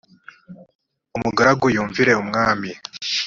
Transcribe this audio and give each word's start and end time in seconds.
umugaragu 1.17 1.65
yumvire 1.75 2.11
umwami. 2.23 2.69